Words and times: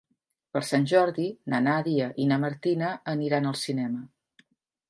Per 0.55 0.61
Sant 0.69 0.87
Jordi 0.91 1.25
na 1.53 1.59
Nàdia 1.67 2.09
i 2.23 2.25
na 2.31 2.39
Martina 2.47 2.91
aniran 3.15 3.49
al 3.51 3.63
cinema. 3.69 4.05